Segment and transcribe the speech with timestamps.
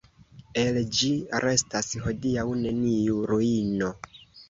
[0.61, 1.11] El ĝi
[1.45, 3.97] restas hodiaŭ neniu ruino.